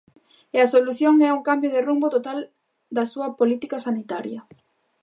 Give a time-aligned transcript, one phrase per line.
[0.55, 2.39] E a solución é un cambio de rumbo total
[2.95, 4.39] da súa política sanitaria.